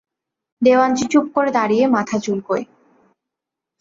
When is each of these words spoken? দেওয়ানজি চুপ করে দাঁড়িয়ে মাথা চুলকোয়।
দেওয়ানজি 0.61 1.05
চুপ 1.07 1.25
করে 1.35 1.51
দাঁড়িয়ে 1.51 1.85
মাথা 1.87 2.17
চুলকোয়। 2.19 2.63